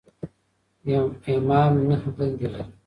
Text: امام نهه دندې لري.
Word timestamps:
امام 1.35 1.73
نهه 1.89 2.09
دندې 2.17 2.47
لري. 2.53 2.65